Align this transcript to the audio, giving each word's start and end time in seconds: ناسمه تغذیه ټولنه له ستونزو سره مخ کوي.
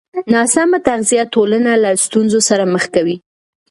ناسمه 0.33 0.77
تغذیه 0.87 1.23
ټولنه 1.33 1.71
له 1.83 1.89
ستونزو 2.05 2.39
سره 2.49 2.63
مخ 2.73 2.83
کوي. 2.95 3.15